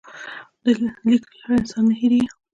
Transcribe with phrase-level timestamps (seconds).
[0.63, 0.65] د
[1.07, 2.29] لیک له لارې انسان نه هېرېږي.